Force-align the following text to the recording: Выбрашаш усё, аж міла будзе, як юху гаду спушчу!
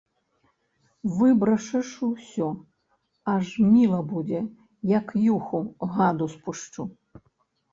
Выбрашаш 1.17 1.91
усё, 2.07 2.47
аж 3.35 3.45
міла 3.75 4.01
будзе, 4.11 4.41
як 4.97 5.07
юху 5.35 5.59
гаду 5.99 6.25
спушчу! 6.35 6.81